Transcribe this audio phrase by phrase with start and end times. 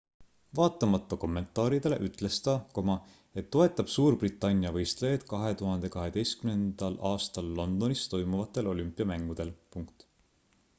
[0.59, 2.55] vaatamata kommentaaridele ütles ta
[3.41, 9.57] et toetab suurbritannia võistlejaid 2012 aastal londonis toimuvatel olümpiamängudel